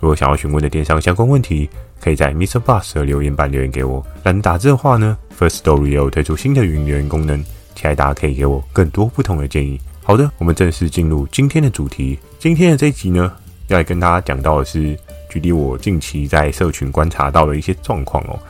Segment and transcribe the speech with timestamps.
[0.00, 1.68] 如果想要询问的电商相关问题，
[2.00, 4.04] 可以在 MixerBox 的留言板留言给我。
[4.24, 7.42] 懒得打字的话呢，Firstory 也有推出新的语音留言功能，
[7.74, 9.78] 期待大家可以给我更多不同的建议。
[10.02, 12.18] 好的，我们正式进入今天的主题。
[12.38, 13.30] 今天的这一集呢，
[13.68, 18.40] 要来跟大家讲到的是，距离我近期在社群观察到的一些状况哦。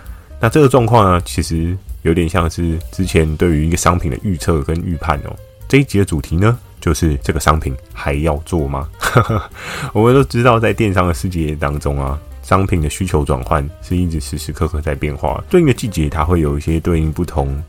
[0.41, 5.37] 那这个状况呢，其实有点像是之前对于一个商品的预测跟预判哦。
[5.69, 8.89] 这一集的主题呢，就是这个商品还要做吗？
[9.93, 17.63] 我们都知道，在电商的世界当中啊，商品的需求转换是一直时时刻刻在变化，对应的季节它会有一些对应不同。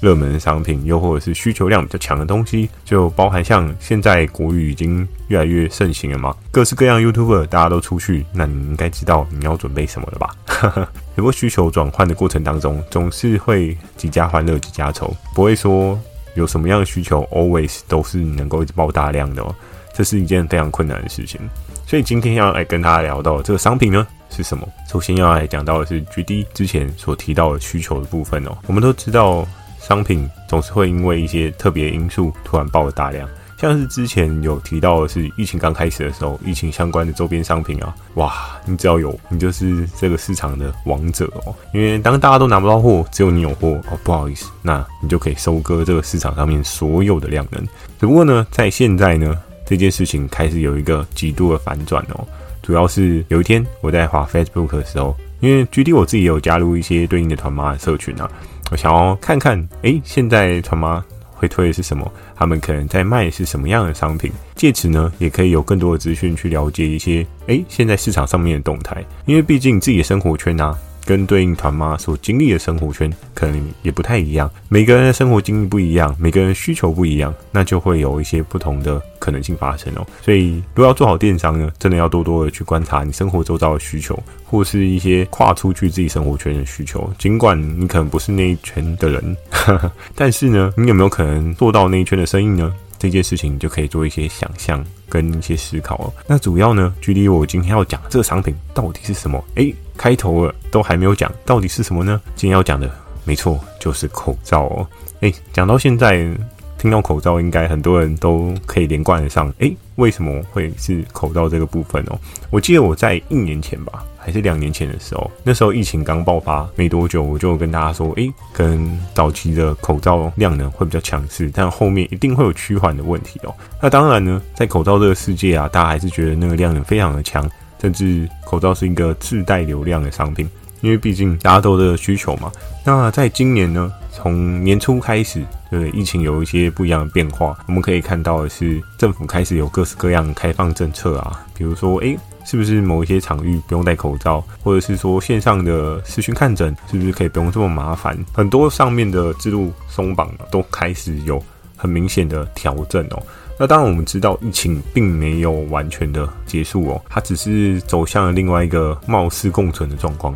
[0.00, 10.88] 热门的商品，又或者是需求量比较强的东西，就包含像现在国语已经越来越盛行了嘛，各式各样 YouTuber 大家都出去，那你应该知道你要准备什么了吧？
[11.14, 15.96] 有个需求转换的过程当中，总是会几家欢乐几家愁，不会说
[16.34, 19.54] 有什么样的需求 always 都是能够一直爆大量的哦，
[19.92, 21.40] 这是一件非常困难的事情。
[21.86, 24.68] 所以今天要来跟大家聊到这个商品呢是什么？
[24.88, 29.46] 首先要来讲到的是 GD 之前所提到的需求的部分哦，我们都知道。
[29.78, 33.28] 商品总是会因为一些特别因素突然爆了大量，
[33.62, 38.34] 像是之前有提到的是疫情刚开始的时候，疫情相关的周边商品啊，哇，
[38.66, 41.54] 你只要有，你就是这个市场的王者哦。
[41.72, 47.64] 因为当大家都拿不到货，只有你有货哦，不好意思，那你就可以收割这个市场上面所有的量能。
[48.00, 52.26] 只不过呢，在现在呢，这件事情开始有一个极度的反转哦，
[52.62, 58.28] 主要是有一天我在滑 Facebook 的时候，因为 GD 我自己有加入一些对应的团妈社群啊。
[58.72, 61.04] 我想要看看，诶，现在团妈
[61.42, 62.08] 会推的是什么？
[62.36, 64.30] 他们可能在卖是什么样的商品？
[64.54, 69.04] 借此呢，也可以有更多的资讯去了解一些，诶，现在市场上面的动态。
[69.26, 70.78] 因为毕竟自己的生活圈啊。
[71.04, 80.06] 跟对应团妈所经历的生活圈可能也不太一样，每个人的生活经历不一样，每个人需求不一样，那就会有一些不同的可能性发生哦。
[80.22, 87.12] 所以，如果要做好电商呢，真的要多多的去观察你生活周遭的需求，或是一些跨出去自己生活圈的需求。
[87.18, 92.72] 尽管你可能不是那一圈的人，呵呵，但是呢，你有没有可能做到那一圈的生意呢？
[93.02, 96.12] 这件事情你就可以做一些想象跟一些思考哦。
[96.24, 99.44] 那主要呢，距离我今天要讲这个商品到底是什么？
[99.56, 102.20] 诶，开头了都还没有讲，到底是什么呢？
[102.36, 102.88] 今天要讲的，
[103.24, 104.86] 没错，就是口罩哦。
[105.18, 106.32] 诶，讲到现在，
[106.82, 109.48] 听到口罩，应该很多人都可以连贯得上。
[109.58, 112.18] 诶，为什么会是口罩这个部分哦？
[112.50, 114.04] 我记得我在一年前吧。
[114.24, 123.52] 还是两年前的时候，那时候疫情刚爆发没多久，我就跟大家说，诶、欸，可能早期的口罩量呢会比较强势，但后面一定会有趋缓的问题哦。
[123.80, 127.48] 那当然呢，在口罩这个世界啊，大家还是觉得那个量能非常的强，
[127.80, 130.48] 甚至口罩是一个自带流量的商品，
[130.82, 132.52] 因为毕竟大家都的需求嘛。
[132.84, 148.16] 那在今年呢，从年初开始，对疫情有一些不一样的变化，我们可以看到的是，政府开始有各式各样开放政策啊，比如说，诶、是不是某一些场域不用戴口罩，或者是说线上的视讯看诊，是不是可以不用这么麻烦？
[148.34, 151.42] 很多上面的制度松绑都开始有
[151.74, 153.22] 很明显的调整哦。
[153.58, 160.34] 那当然我们知道疫情并没有完全的结束哦，它只是走向了另外一个貌似共存的状况。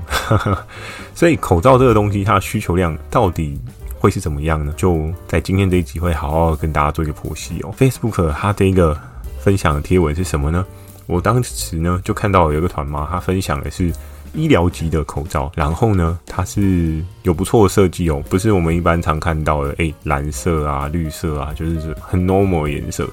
[1.15, 3.61] 所以口罩这个东西，它的需求量到底
[3.99, 4.73] 会是怎么样呢？
[4.77, 7.75] 就在今天这一集会好好跟大家做一个剖析哦。
[7.77, 8.97] Facebook 它这一个
[9.41, 10.65] 分享的贴文是什么呢？
[11.07, 13.93] 我当时呢就看到有一个团妈，他分享的是
[14.37, 23.09] 医疗级的口罩，然后呢它是有不错的设计哦，不是我们一般常看到的，诶、蓝色啊、绿色啊，就是很 normal 的颜色，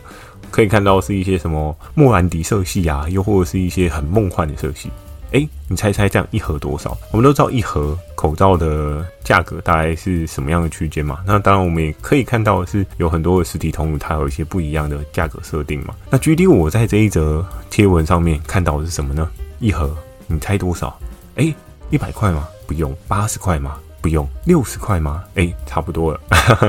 [0.52, 4.92] 可以看到是一些什么莫兰迪色系啊，又或者是一些很梦幻的色系。
[5.32, 6.96] 哎、你猜猜这样一盒多少？
[7.10, 11.22] 我们都知道一盒口罩的价格大概是什么样的区间嘛？
[11.26, 15.96] 那当然，我们也可以看到是有很多的实体通路，它有一些不一样的价格设定嘛。
[16.12, 19.28] 那 GD 我在这一则贴文上面看到的是什么呢？
[19.58, 19.98] 一盒，
[20.28, 20.96] 你猜多少？
[21.36, 21.54] 哎、
[21.90, 22.48] 一百块吗？
[22.68, 23.78] 不用，八十块吗？
[24.02, 25.24] 不用，六十块吗？
[25.36, 26.20] 哎、差不多了。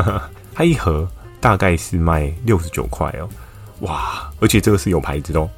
[0.55, 1.09] 它一盒
[1.41, 3.29] 大概是卖六十九块哦。
[3.81, 5.51] 哇，而且这个是有牌子的哦。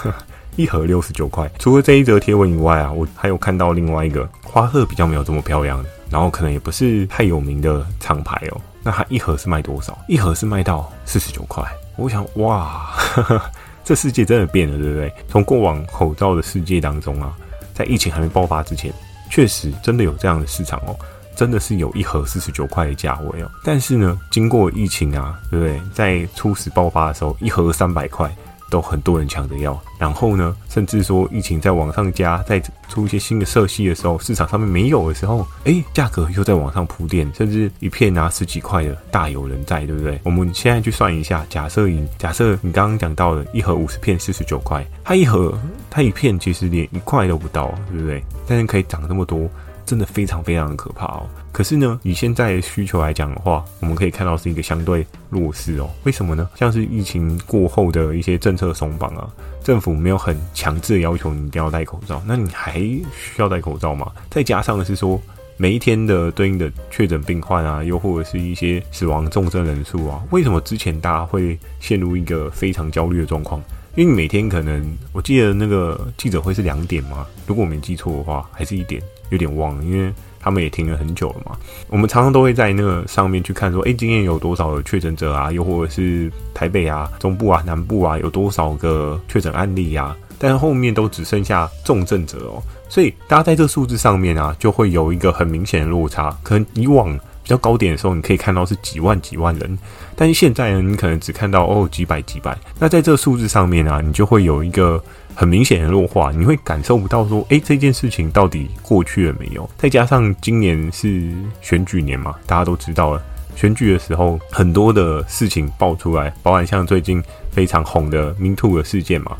[0.56, 8.60] 一盒六十九块，除了这一则贴文以外啊，我还有看到另外一个花色比较没有这么漂亮的，然后可能也不是太有名的厂牌哦。
[8.82, 9.98] 那它一盒是卖多少？
[10.06, 11.64] 一盒是卖到四十九块。
[11.96, 13.42] 我想，哇，呵呵，
[13.84, 15.12] 这世界真的变了，对不对？
[15.28, 17.36] 从过往口罩的世界当中啊，
[17.74, 18.92] 在疫情还没爆发之前，
[19.28, 20.96] 确实真的有这样的市场哦。
[21.36, 23.50] 真的是有一盒四十九块的价位哦。
[23.64, 25.82] 但是呢，经过疫情啊，对不对？
[25.92, 28.32] 在初始爆发的时候，一盒三百块。
[28.70, 40.20] 都很多人抢着要，然后呢，甚至说疫情再往上加，再出一些新的色系的时候，市场上面没有的时候，哎，价格又在往上铺垫，甚至一片拿十几块的大有人在，对不对？
[40.24, 45.56] 我们现在去算一下，假设你假设你刚刚讲到的一盒五十片四十九块，它一盒
[45.90, 48.22] 它一片其实连一块都不到，对不对？
[48.46, 49.48] 但是可以涨这么多。
[49.86, 51.28] 真的非常非常的可怕哦。
[51.54, 55.88] 可是呢，以现在的需求来讲的话，我们可以看到是一个相对弱势哦。
[56.02, 56.50] 为什么呢？
[56.56, 59.30] 像是疫情过后的一些政策松绑啊，
[59.62, 64.10] 政府没有很强制的要求你一定要戴口罩，那你还需要戴口罩吗？
[64.28, 65.22] 再加上的是说，
[65.56, 73.62] 每一天的对应的确诊病患啊，又或者是一些死亡重症人数啊，为什么之前大家会陷入一个非常焦虑的状况？
[73.94, 79.00] 因为你每天可能，我记得那个记者会是两点嘛，如果我没记错的话，还是一点。
[79.30, 80.12] 有点忘了，因为
[80.44, 81.56] 他们也停了很久了嘛。
[81.88, 85.50] 我们常常都会在那个上面去看，说，诶，今天有多少的确诊者啊？
[85.50, 90.14] 又或者是台北啊、中部啊、南部啊，有多少个确诊案例啊？
[90.38, 96.36] 但后面都只剩下重症者哦，所以大家在这个数字上面啊，就会有一个很明显的落差。
[96.42, 99.78] 可能以往比较高点的时候，你可以看到是几万几万人，
[100.16, 102.58] 但是现在呢，你可能只看到哦几百几百。
[102.80, 105.00] 那在这个数字上面啊，你就会有一个。
[105.36, 109.68] 很明显的弱化，你会感受不到说，诶，这件事情到底过去了没有？
[109.76, 111.28] 再加上今年是
[111.60, 113.20] 选举年嘛，大家都知道了，
[113.56, 117.20] 选举的时候很多的事情爆出来，包含像最近
[117.50, 119.36] 非常红的 Me Too 的事件嘛，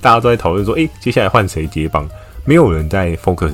[0.00, 2.08] 大家都在讨论说，诶，接下来换谁接棒？
[2.44, 3.52] 没有人在 focus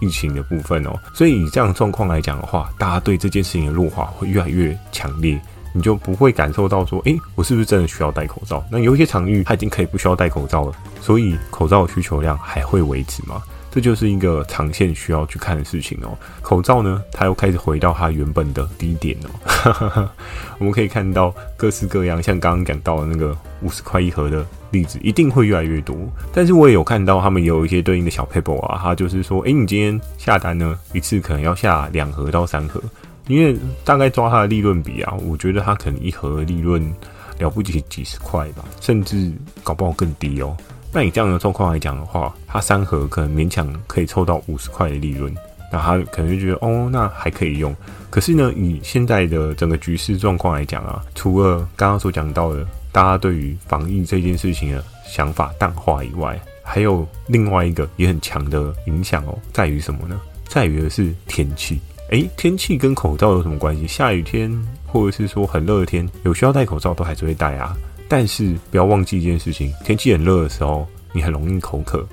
[0.00, 5.40] 疫情的部分哦，所以以这样状况来讲的话，大家对这件事情的弱化会越来越强烈。
[5.72, 8.60] 你就不会感受到说，诶，我是不是真的需要戴口罩？
[8.68, 13.40] 那有一些场域它已经可以不需要戴口罩了，所以口罩的需求量还会维持吗？
[13.70, 16.16] 这就是一个长线需要去看的事情哦。
[16.42, 20.08] 口罩呢，它又开始回到它原本的低点哦。
[20.58, 25.96] 我们可以看到各式各样，像刚刚讲到的那个五十块一盒的例子，一定会越来越多。
[26.32, 32.82] 但是我也有看到他们有一些对应的小 paper 啊，它就是说，诶，你今天下单呢，一次可能要下两盒到三盒。
[33.28, 36.82] 因为大概抓它的利润比啊，我觉得它可能一盒利润
[37.38, 39.30] 了不起几十块吧，甚至
[39.62, 40.56] 搞不好更低哦。
[40.92, 45.32] 那以这样的状况来讲的话，它三盒可能勉强可以凑到五十块的利润，
[45.72, 47.74] 那他可能就觉得哦，那还可以用。
[48.10, 60.20] 可是呢，以现在的整个局势状况来讲啊，除了刚刚所讲到的大家对于防疫这件事情的想法淡化以外，还有另外一个也很强的影响哦，在于什么呢？
[60.48, 61.80] 在于的是天气。
[62.10, 63.86] 诶，天气跟口罩有什么关系？
[63.86, 64.52] 下雨天
[64.84, 67.76] 或者是说很热的天，有需要戴口罩都还是会戴啊。
[68.10, 72.04] 但是不要忘记一件事情，天气很热的时候，你很容易口渴，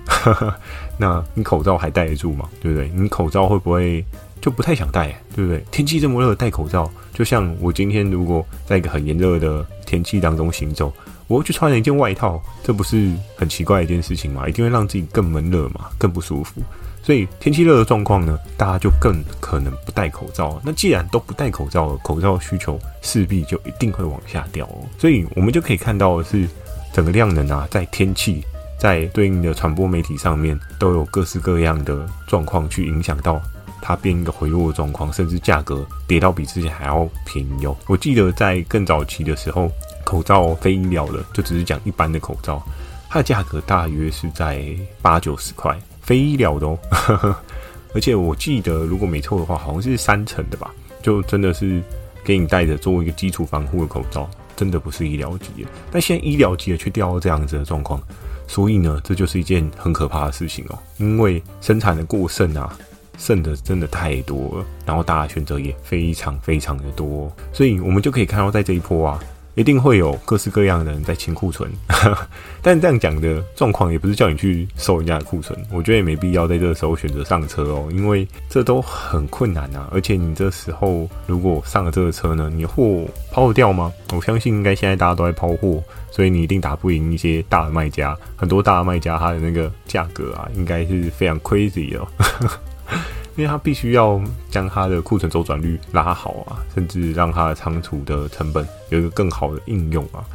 [0.96, 2.48] 那你口罩还戴得住吗？
[2.62, 2.88] 对不对？
[2.94, 4.06] 你口罩会不会
[4.40, 5.08] 就不太想戴？
[5.36, 5.66] 对不对？
[5.72, 10.94] 天气这么热，戴口罩，就像我今天如果在一个很炎热的天气当中行走，
[11.26, 14.48] 我会去穿了一件外套，这不是很奇怪的一件事情吗？
[14.48, 16.62] 一定会让自己更闷热嘛，更不舒服。
[17.08, 20.60] 所以天气热的状况呢，大家就更可能不戴口罩。
[20.62, 24.84] 那既然都不戴口罩了，口罩需求势必就一定会往下掉哦。
[25.00, 26.46] 所以我们就可以看到的是，
[26.92, 28.44] 整个量能啊，在天气
[28.78, 33.42] 在对应的传播媒体上面，都有各式各样的状况去影响到
[33.82, 37.74] 它变一个回落的状况，甚至价格跌到比之前还要便宜哦。
[37.88, 39.72] 我记得在更早期的时候，
[40.04, 42.62] 口罩非医疗的，就只是讲一般的口罩，
[43.08, 44.62] 它的价格大约是在
[45.02, 45.74] 八九十块。
[46.08, 46.80] 非医疗的哦，
[47.94, 51.84] 而且我记得如果没错的话，好像是三层的吧，就真的是
[52.24, 55.70] 给你戴着作为一个基础防护的口罩，真的不是医疗级的。
[55.92, 58.02] 但现在医疗级的却掉到这样子的状况，
[58.48, 62.74] 所以呢，这就是一件很可怕的事情哦，因为生产的过剩啊，
[63.18, 69.22] 剩的真的太多了，然后大家选择也非常非常的多，所以我们就可以看到在这一波啊。
[69.58, 71.68] 一定会有各式各样的人在清库存，
[72.62, 79.90] 但这样讲的状况也不是叫你去收人家的库存，我觉得也没必要在这个时候选择上车哦，因为这都很困难啊。
[79.92, 83.92] 而且你这时候如果上了这个车呢，你货抛得掉吗？
[84.14, 88.16] 我相信应该现在大家都在抛货，所以你一定打不赢一些大的卖家。
[88.36, 92.08] 很多大的卖家他的那个价格啊，应该是非常 crazy 哦。
[93.38, 100.26] 因为他必须要将他的库存周转率拉好啊，甚至让他的仓储的成本有一个更好的应用啊，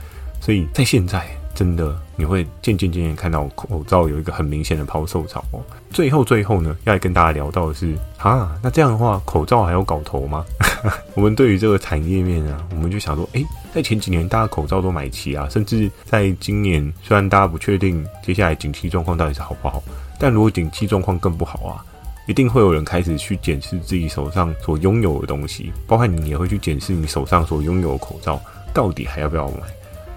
[0.41, 5.61] 所以在现在真的你会渐渐渐渐看到口罩有一个很明显的抛售潮哦。
[5.91, 10.45] 最后最后呢，要来跟大家聊到的是啊，那这样的话口罩还有搞头吗？
[11.15, 13.45] 我们对于这个产业面啊，我们就想说，诶，
[13.75, 19.83] 在前几年大家口罩都买齐啊，甚至在今年虽然大家不确定接下来景气状况到底是好不好，
[20.19, 21.85] 但如果景气状况更不好啊。
[22.27, 28.41] 一定会有人开始去检视自己手上所拥有的东西，包括你也会去检视你手上所拥有的口罩
[28.73, 29.63] 到底还要不要买。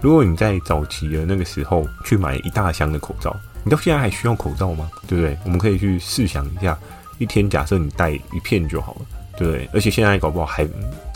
[0.00, 3.34] 如果你在早期的那个时候去买一大箱的口罩，
[3.64, 4.88] 你到现在还需要口罩吗？
[5.08, 5.36] 对不对？
[5.44, 6.78] 我们可以去试想一下，
[7.18, 9.00] 一天假设你戴一片就好了。
[9.38, 10.66] 对不对，而且现在搞不好还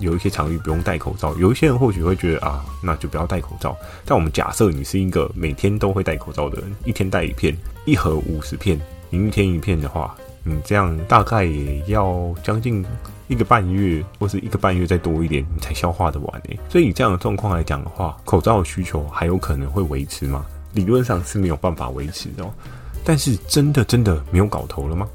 [0.01, 3.75] 有一些场域不用戴口罩，有一些人或许会觉得啊，那就不要戴口罩。
[4.05, 7.57] 但我们假设你是一个每天都会戴口罩的人，一天戴一片，
[7.87, 8.79] 一盒五十片，
[9.09, 12.85] 你一天一片的话，你这样大概也要将近
[13.29, 16.59] 一个半月，或是一个半月再多一点，你才消化得完诶。
[16.69, 20.45] 所以以这样的状况来讲的话，口罩的需求还有可能会维持吗？
[20.73, 22.45] 理论上是没有办法维持的。
[23.03, 25.09] 但是真的真的没有搞头了吗？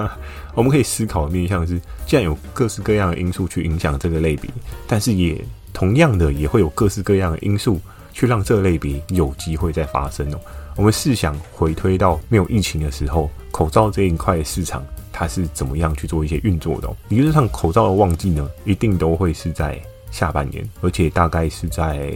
[0.54, 4.50] 我们可以思考的面向是，既然有各式各样的因素去影响这个类别，
[4.86, 7.80] 但是也同样的也会有各式各样的因素
[8.12, 10.38] 去让这个类别有机会再发生哦。
[10.80, 14.82] 我们试想回推到没有疫情的时候，口罩这一块市场
[15.12, 16.88] 它是怎么样去做一些运作的？
[17.10, 19.78] 理论上，口罩的旺季呢，一定都会是在
[20.10, 22.10] 下半年，而且大概是在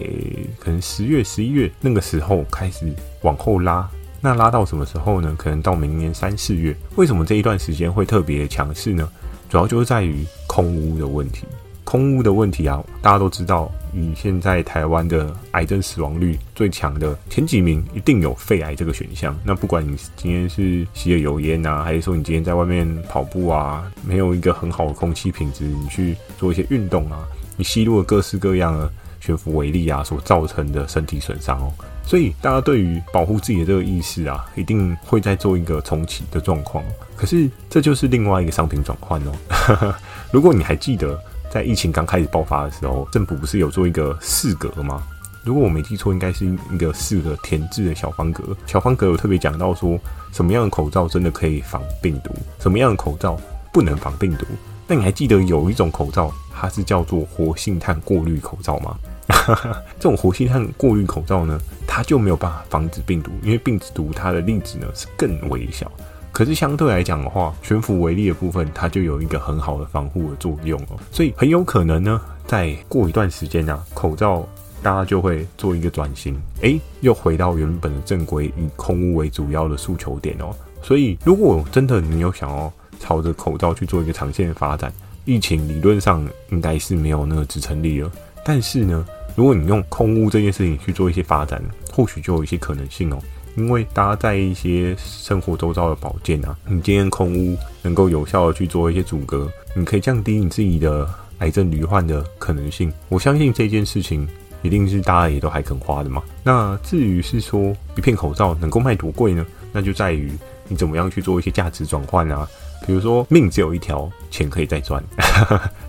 [0.59, 2.91] 可能十月、十一月那个时候开始
[3.21, 3.87] 往后拉。
[4.23, 5.35] 那拉到什么时候呢？
[5.37, 6.75] 可能到明年三四月。
[6.97, 9.07] 为什么这一段时间会特别强势呢？
[9.51, 11.45] 主要就是在于空屋的问题。
[11.85, 19.37] 空屋的问题啊，大家都知道，以现在台湾的癌症死亡率最强的前几名，一定有肺癌这个选项。
[19.45, 27.25] 那不管你今天是吸了油烟啊，还是说你今天在外面跑步啊，没有一个很好的空气品质，你去做一些运动啊，
[27.57, 31.73] 你吸入了各式各样的悬浮微粒啊，所造成的身体损伤哦。
[32.07, 36.85] 所以，大家对于保护自己的这个意识啊，一定会再做一个重启的状况。
[37.17, 39.95] 可是，这就是另外一个商品转换哦。
[40.31, 41.19] 如果你还记得，
[41.55, 45.01] 在疫情刚开始爆发的时候，政府不是有做一个四格吗？
[45.45, 48.43] 如果我没记错，应该是一个四个填字的小方格。
[48.67, 49.97] 小方格有特别讲到说，
[50.33, 53.39] 什么样的口罩真的可以防病毒，什么样的口罩
[53.73, 54.45] 不能防病毒。
[54.89, 58.99] 那你还记得有一种口罩，它是叫做活性炭过滤口罩吗？
[60.01, 61.57] 这种活性炭过滤口罩呢，
[61.87, 65.89] 它就没有办法防止病毒，因为病毒它的粒子呢是更微小。
[66.35, 70.99] 可是相对来讲的话，悬浮微粒的部分，它就有一个很好的防护的作用哦。
[71.13, 74.45] 所以很有可能呢，再过一段时间啊，口罩
[74.83, 80.53] 大家就会做一个转型，诶，又回到原本的正规，以空污为主要的诉求点哦。
[80.83, 84.93] 所以如果真的你有想要朝着口罩去做一个长线的发展，
[85.25, 88.11] 疫情理论上应该是没有那个支撑力了。
[88.45, 91.63] 但是呢，如果你用空污这件事情去做一些发展，
[91.93, 93.19] 或许就有一些可能性哦。
[93.57, 101.09] 因为搭载一些生活周遭的保健啊，你今天空屋能够有效的去做一些阻隔，你可以降低你自己的
[101.39, 102.93] 癌症罹患的可能性。
[103.09, 104.29] 我相信这件事情
[104.63, 106.23] 一定是大家也都还肯花的嘛。
[106.43, 109.47] 那至于是说一片口罩能够卖多贵呢？
[109.73, 110.33] 那就在于
[110.69, 112.49] 你怎么样去做一些价值转换啊。
[112.87, 115.03] 比如说命只有一条，钱可以再赚，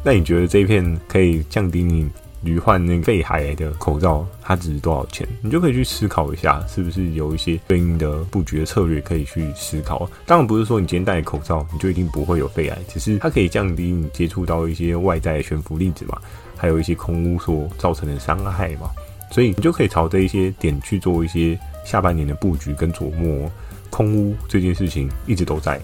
[0.01, 2.09] 那你觉得这一片可以降低你
[2.45, 5.27] 罹患那个肺癌的口罩，它值多少钱？
[5.41, 10.07] 你就可以去思考一下，是不是有一些对应的布局的策略可以去思考。
[10.27, 16.19] 当然不是说你今天戴口罩，你就一定不会有肺癌，只是它可以降低你接触到一些外在的悬浮粒子嘛，
[16.55, 18.91] 还有一些空污所造成的伤害嘛。
[19.31, 23.51] 所以你就可以朝这一些点去做一些下半年的布局跟琢磨。
[23.95, 25.79] 空污这件事情一直都在，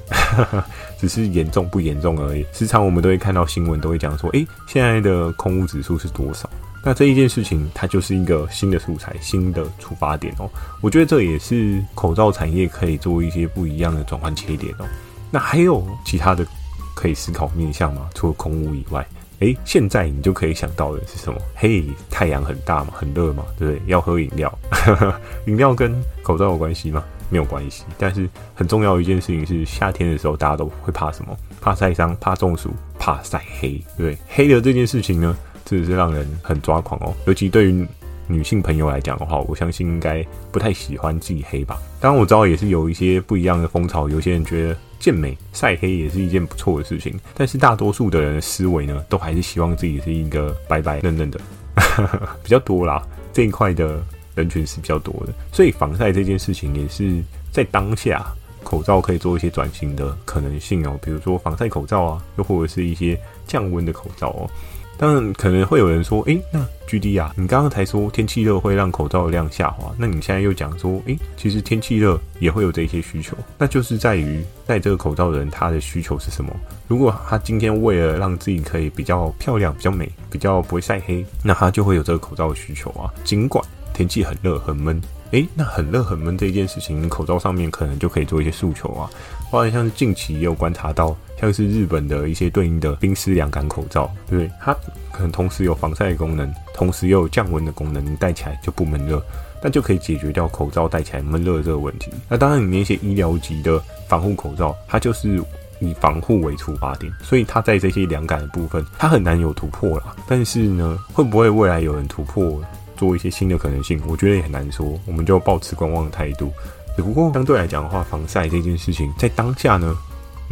[0.99, 2.45] 只是严重不严重而已。
[2.51, 6.49] 时常我们都会看到新闻，都会讲说，诶，现在的空污指数是多少？
[6.83, 10.49] 那这一件事情，它就是一个新的素材、新的出发点哦。
[10.81, 14.85] 我觉得这也是口罩产业可以做一些不一样的转换切点哦。
[15.31, 16.45] 那还有其他的
[16.93, 18.09] 可以思考面向吗？
[18.13, 19.07] 除了空污以外，
[19.39, 21.39] 诶，现在你就可以想到的是什么？
[21.55, 23.81] 嘿，太阳很大嘛，很热嘛，对不对？
[23.85, 24.59] 要喝饮料，
[25.47, 27.01] 饮料跟口罩有关系吗？
[27.31, 31.35] 没有关系，但是很重要的一件事情是，夏天的时候大家都会怕什么？
[31.61, 33.81] 怕晒伤，怕中暑，怕晒黑。
[33.97, 37.13] 对，黑的这件事情呢，真的是让人很抓狂哦。
[37.25, 37.87] 尤其对于
[38.27, 40.21] 女性朋友来讲的话，我相信应该
[40.51, 41.79] 不太喜欢自己黑吧。
[42.01, 47.17] 当然我知道也是有一些不一样的风潮，有些人觉得健美晒黑也是一件不错的事情。
[47.33, 51.39] 但是大多数的人的思维呢，都还是希望自己是一个白白嫩嫩的，
[52.43, 54.03] 比较多啦这一块的。
[54.41, 57.21] 人群是比较多的，所以防晒这件事情也是
[57.51, 58.25] 在当下
[58.63, 64.49] 口罩可以做一些转型的可能性哦，比如说防晒口罩啊，又或者是一些降温的口罩哦。
[64.97, 76.55] 当然可能会有人说，诶、那 GD 啊，你刚刚才说天气热会让口罩的量下滑，那你现在又讲说，诶、其实天气热也会有这些需求，那就是在于戴这个口罩的人他的需求是什么？
[76.87, 83.65] 如果他今天为了让自己可以比较漂亮、比较美、比较不会晒黑，那他就会有这个口罩的需求啊，尽管。
[84.01, 89.07] 天气很热很闷，诶，那很热很闷这一件事情，口罩上面可能就可以做一些诉求啊。
[89.51, 94.51] 包括像近期也有观察到，像是日本的一些对应的冰丝凉感口罩，对不对？
[94.59, 94.73] 它
[95.11, 99.23] 可能同时有防晒功能，同时又有降温的功能，戴起来就不闷热，
[99.61, 102.09] 那就可以解决掉口罩戴起来闷热这个问题。
[102.27, 105.39] 那当然，你那些医疗级的防护口罩，它就是
[105.79, 110.15] 以防护为出发点，所以它在这些凉感的部分，它很难有突破啦。
[110.27, 112.59] 但是呢，会不会未来有人突破，
[113.01, 113.99] 做一些新的可能性？
[114.05, 116.53] 我觉得也很难说，我们就保持观望的态度。
[116.95, 119.97] 只不过相对来讲的话，防晒这件事情在当下呢，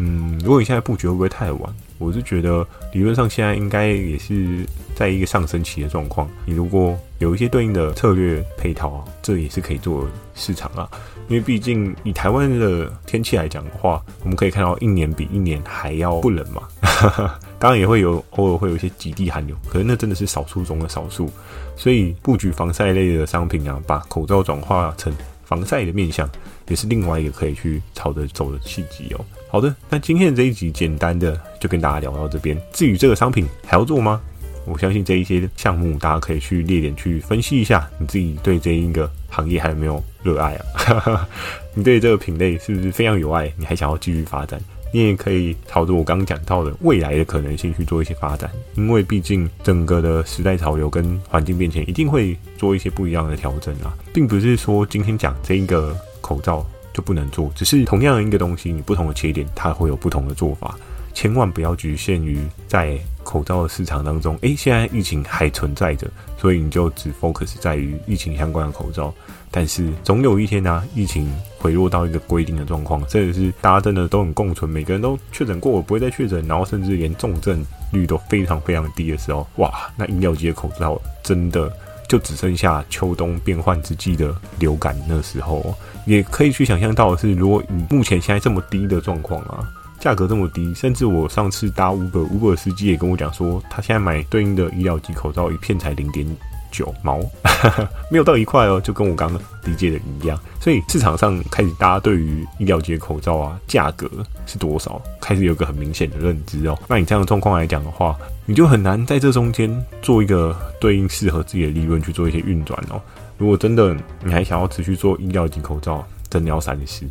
[0.01, 1.75] 嗯，如果你现在布局会不会太晚？
[1.97, 4.65] 我是觉得理论上现在应该也是
[4.95, 6.29] 在一个上升期的状况。
[6.45, 10.89] 你如果有一些对应的策略配套啊，这也是可以做市场啊。
[11.27, 16.63] 因为毕竟以台湾的天气来讲的话，我们可以看到一年比一年还要不冷嘛。
[17.59, 21.29] 当然也会有偶尔会有一些极地寒流，可是那真的是少数中的少数。
[21.75, 25.13] 所以布局防晒类的商品啊，把口罩转化成。
[25.43, 26.29] 防晒的面向
[26.67, 29.25] 也是另外一个可以去朝着走的契机哦。
[29.51, 32.55] 好的，那今天的这一集简单的就跟大家聊到这边。
[32.71, 34.21] 至于这个商品还要做吗？
[34.65, 41.27] 我相信这一些项目大家可以去列点去分析一下，你自己对这一个行业还有没有热爱啊？
[41.73, 43.51] 你对这个品类是不是非常有爱？
[43.57, 44.61] 你还想要继续发展？
[44.91, 56.63] 你也可以朝着我刚刚讲到的未来的可能性去做一些发展，因为毕竟整个的时代潮流跟环境变迁一定会做一些不一样的调整啊，并不是说今天讲这一个口罩
[56.99, 60.75] 不能做，只是同样的一个东西，你不同的切点它会有不同的做法，
[61.13, 69.13] 千万不要局限于在口罩的市场当中，诶，现在疫情还存在着，所以你就只 focus 在于疫情相关的口罩。
[69.51, 71.27] 但是总有一天呢、疫情
[71.57, 81.71] 回落到一个规定的状况，这也是大家真的都很共存，每个人都确诊过，我不会再确诊，然后甚至连重症率都非常非常低的时候，哇，那医疗级的口罩真的
[82.09, 85.73] 就只剩下秋冬变换之际的流感那时候，
[86.05, 89.63] 也可以去想象到的是，如果你目前现在这么低的状况啊，
[89.99, 96.25] 价格这么低，甚至我上次搭 Uber，Uber 司机也跟我讲说，他现在买对应的医疗级口罩一片才零点
[96.71, 97.19] 九毛，
[98.09, 100.39] 没有到一块哦，就跟我刚刚理解的一样。
[100.61, 104.09] 所以市场上开始，大家对于医疗级口罩啊，价格
[104.45, 106.77] 是多少，开始有个很明显的认知哦。
[106.87, 109.69] 那你这样的状况来讲的话，你就很难在这中间
[110.01, 113.01] 做一个对应适合自己的利润去做一些运转哦。
[113.37, 117.05] 如果真的你还想要持续做医疗级口罩，真的要三思。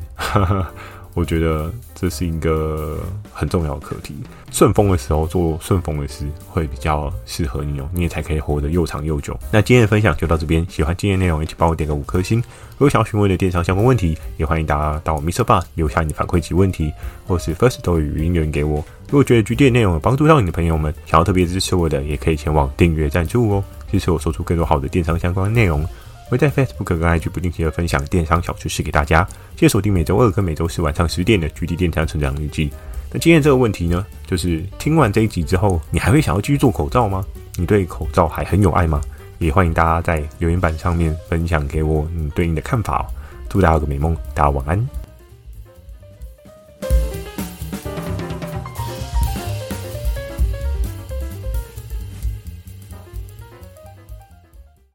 [1.18, 2.96] 我觉得这是一个
[3.32, 4.14] 很重要的课题。
[4.52, 9.36] 顺风的时候做顺风的事会比较适合你哦，你也才可以活得又长又久。
[9.50, 12.38] 那今天的分享就到这边，喜欢今天内容，一起帮我点个五颗星。
[12.38, 16.92] 如果想要询问的电商相关问题，也欢迎大家到米色吧留下你的反馈及问题，
[17.26, 18.76] 或是 First Story 语音留言给我。
[19.10, 25.84] 如果觉得 GD 的内容有帮助到你的朋友们，想要特别支持我的，也可以前往订阅赞助哦，支持我说出更多好的电商相关内容。
[26.28, 32.70] 会在 Facebook 跟 IG 不定期的分享电商小知识给大家，记得锁定每周二跟每周四晚上十点的 GD 电商成长日记。
[33.10, 37.24] 那今天这个问题呢，就是听完这一集之后，你还会想要继续做口罩吗？
[37.56, 39.00] 你对口罩还很有爱吗？
[39.38, 43.06] 也欢迎大家在留言板上面分享给我你对应的看法哦。
[43.48, 44.97] 祝大家有个美梦，大家晚安。